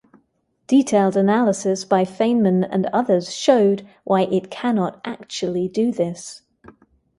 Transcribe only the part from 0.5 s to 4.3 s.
Detailed analysis by Feynman and others showed why